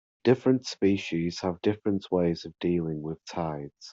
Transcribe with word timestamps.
Different 0.23 0.65
species 0.65 1.41
have 1.41 1.61
different 1.61 2.09
ways 2.11 2.45
of 2.45 2.57
dealing 2.57 3.03
with 3.03 3.23
tides. 3.25 3.89